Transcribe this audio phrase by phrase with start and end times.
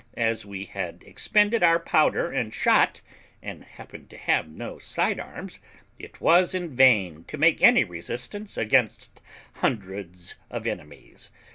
[0.17, 3.03] As we had expended our powder and shot,
[3.43, 5.59] and happened to have no side arms,
[5.99, 9.21] it was in vain to make any resistance against
[9.57, 11.29] hundreds of enemies.